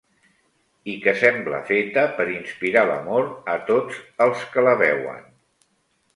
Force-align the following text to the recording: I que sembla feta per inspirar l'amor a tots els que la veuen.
I 0.93 0.95
que 1.03 1.11
sembla 1.23 1.59
feta 1.67 2.05
per 2.21 2.27
inspirar 2.37 2.83
l'amor 2.93 3.29
a 3.57 3.59
tots 3.69 4.01
els 4.27 4.43
que 4.57 4.67
la 4.71 4.77
veuen. 4.83 5.23